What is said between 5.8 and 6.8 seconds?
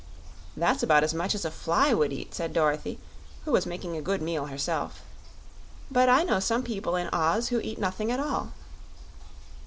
"But I know some